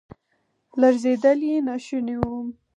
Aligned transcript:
لړزیدل 0.81 1.39
یې 1.49 1.55
ناشوني 1.67 2.15
وو. 2.21 2.37